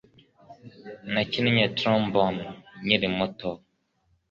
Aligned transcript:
Nakinnye 1.13 1.65
trombone 1.77 2.43
nkiri 2.83 3.07
muto 3.17 3.51